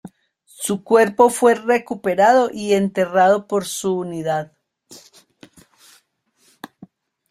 Su 0.47 0.83
cuerpo 0.83 1.29
fue 1.29 1.53
recuperado 1.53 2.49
y 2.51 2.73
enterrado 2.73 3.45
por 3.47 3.65
su 3.65 3.93
unidad. 3.99 4.57